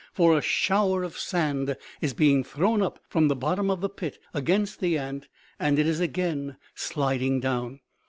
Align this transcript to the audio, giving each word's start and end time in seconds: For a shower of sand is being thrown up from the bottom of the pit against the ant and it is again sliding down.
For 0.13 0.35
a 0.35 0.41
shower 0.41 1.03
of 1.03 1.15
sand 1.19 1.77
is 2.01 2.15
being 2.15 2.43
thrown 2.43 2.81
up 2.81 2.97
from 3.07 3.27
the 3.27 3.35
bottom 3.35 3.69
of 3.69 3.81
the 3.81 3.87
pit 3.89 4.17
against 4.33 4.79
the 4.79 4.97
ant 4.97 5.27
and 5.59 5.77
it 5.77 5.85
is 5.85 5.99
again 5.99 6.57
sliding 6.73 7.39
down. 7.39 7.81